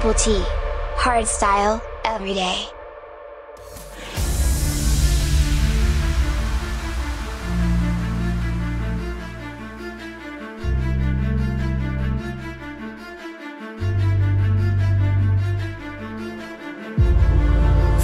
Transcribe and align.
Triple 0.00 0.14
T. 0.14 0.30
Hardstyle, 0.96 1.82
every 2.04 2.32
day. 2.32 2.66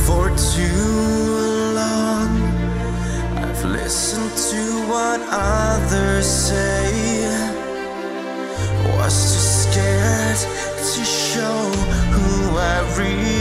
For 0.04 0.30
too 0.34 1.74
long, 1.78 2.28
I've 3.38 3.64
listened 3.66 4.32
to 4.50 4.88
what 4.88 5.20
others 5.30 6.26
say. 6.26 6.73
free. 12.94 13.33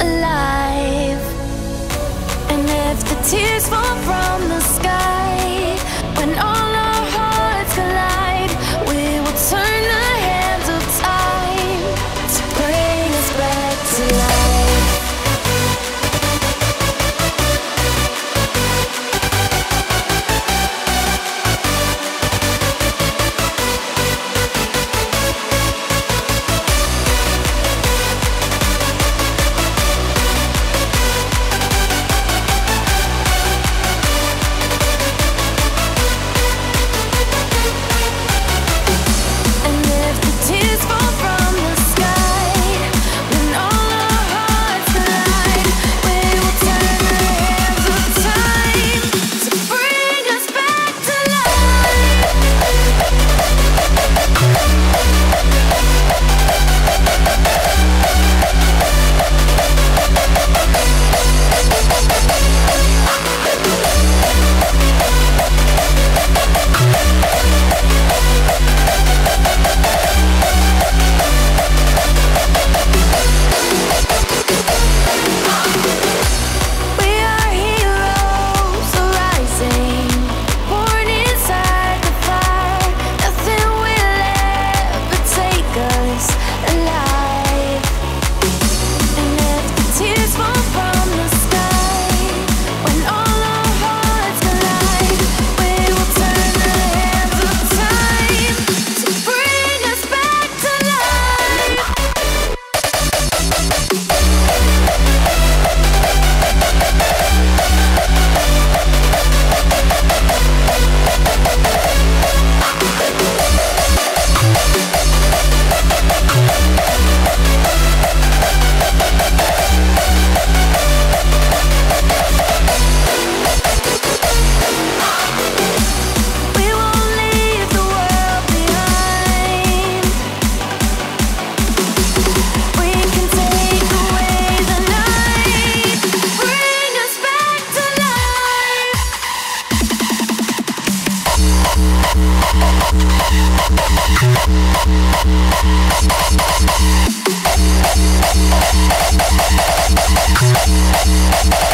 alive. 0.00 1.22
And 2.50 2.64
if 2.88 2.98
the 3.08 3.18
tears 3.30 3.68
fall 3.68 3.96
from 4.06 4.48
the 4.48 4.60
sky. 4.60 4.89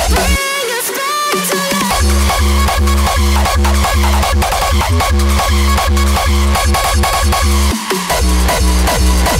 Bring 0.09 0.69
us 0.77 0.89
back 0.91 1.33
to 1.49 1.57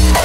life. 0.03 0.16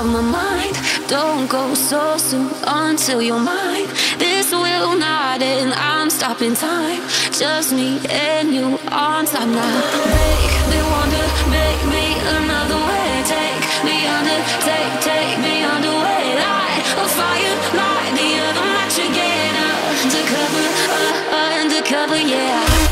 of 0.00 0.06
my 0.06 0.22
mind. 0.22 0.74
Don't 1.08 1.46
go 1.50 1.74
so 1.74 2.16
soon 2.16 2.50
until 2.66 3.20
you're 3.20 3.38
mine. 3.38 3.86
This 4.18 4.50
will 4.50 4.96
not 4.96 5.42
end. 5.42 5.72
I'm 5.74 6.08
stopping 6.08 6.54
time. 6.54 7.02
Just 7.32 7.72
me 7.72 8.00
and 8.08 8.54
you 8.54 8.78
on 8.88 9.26
time 9.26 9.52
now. 9.52 9.76
Make 10.16 10.56
me 10.72 10.80
wonder, 10.94 11.26
make 11.58 11.82
me 11.94 12.06
another 12.38 12.80
way. 12.90 13.10
Take 13.36 13.64
me 13.84 13.96
under, 14.16 14.38
take, 14.68 14.94
take 15.10 15.36
me 15.44 15.54
under 15.72 15.94
way. 16.04 16.24
Light 16.44 16.80
a 17.04 17.06
fire, 17.18 17.56
light 17.80 18.12
the 18.20 18.30
other 18.48 18.66
match 18.72 18.96
again. 19.08 19.54
Undercover, 20.00 20.66
uh, 21.36 21.60
undercover, 21.60 22.16
yeah. 22.16 22.89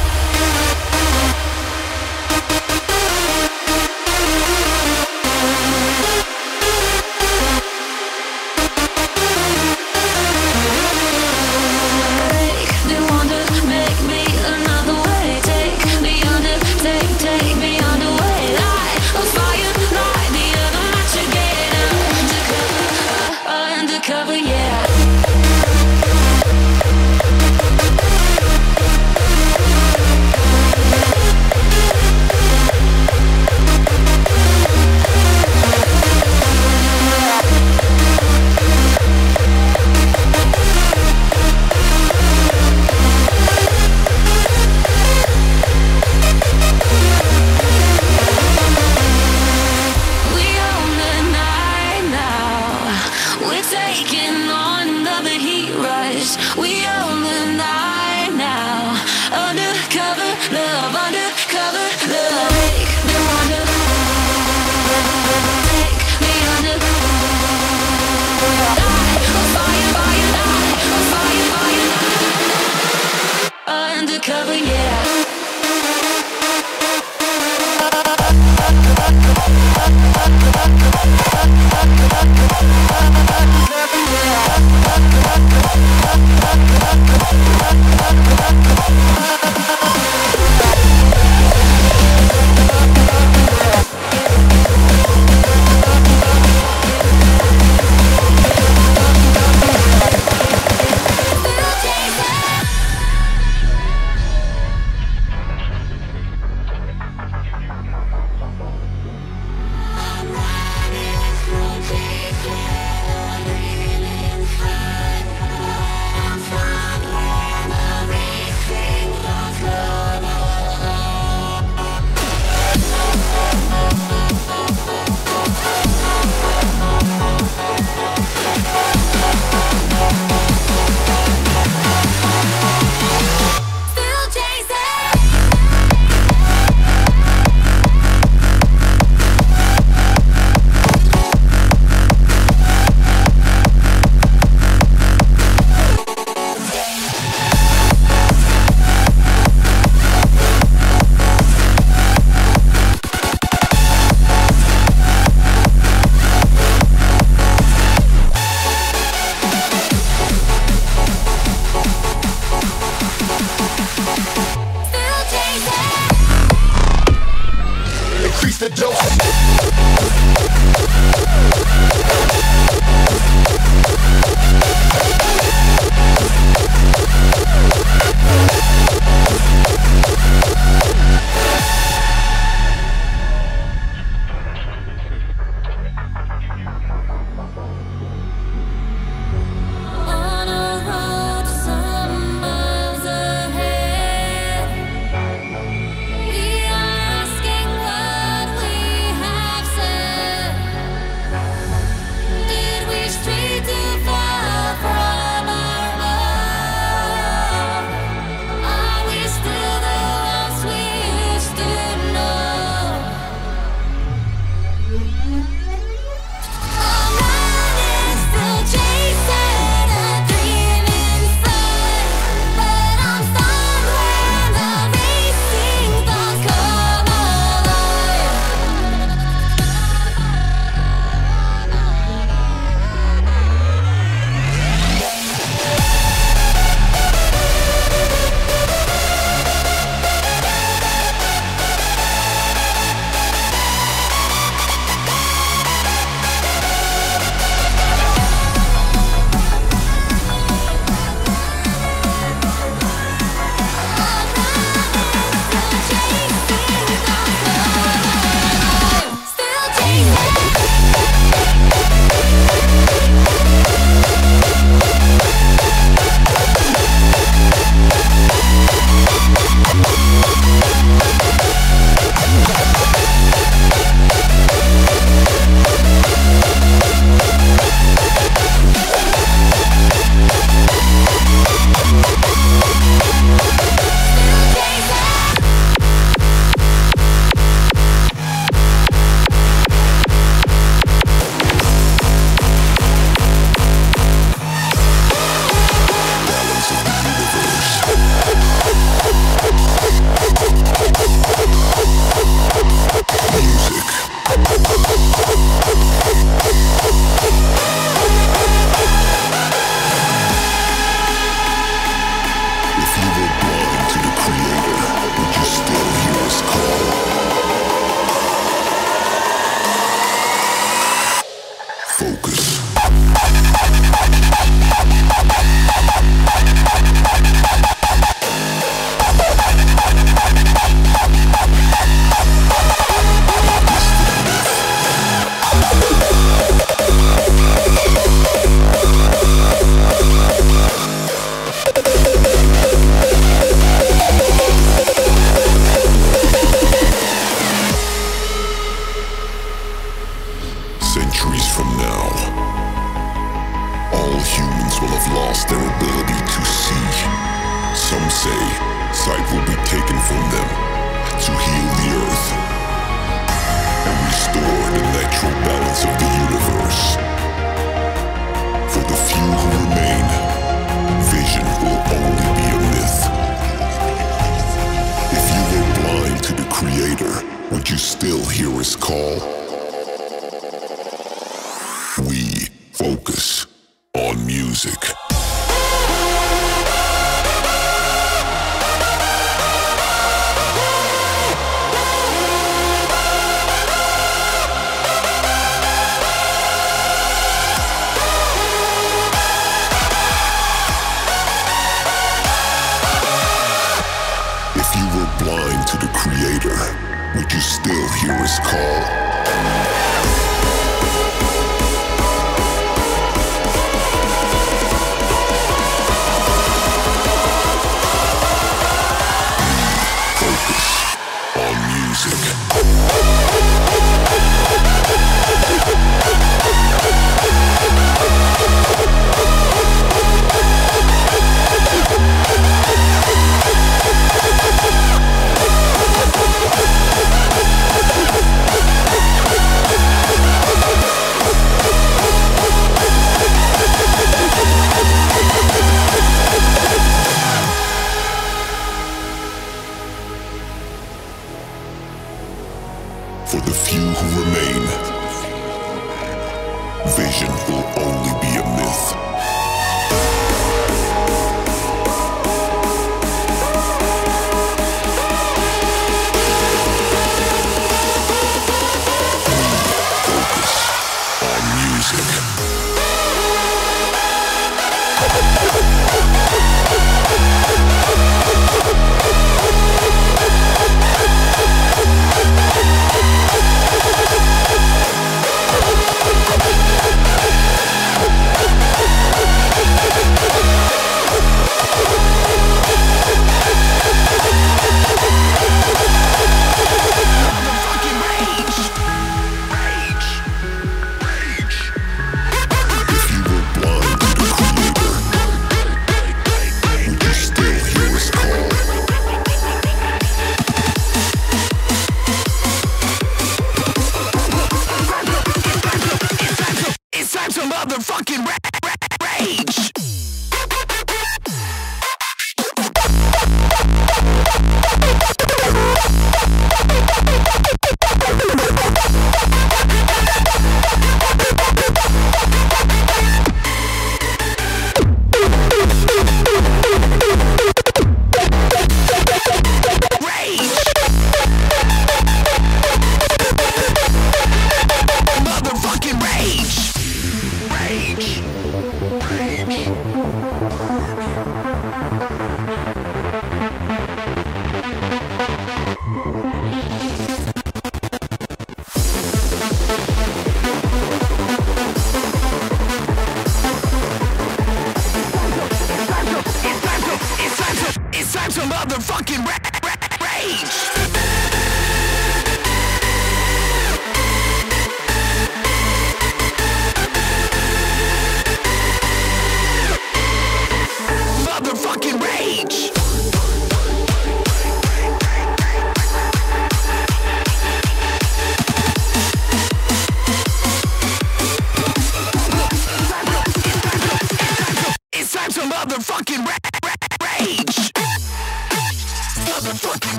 Call, 378.88 379.47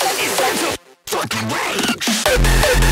It's 0.00 0.36
time 0.36 0.56
to 0.58 0.78
fucking 1.06 1.48
rage. 1.48 2.87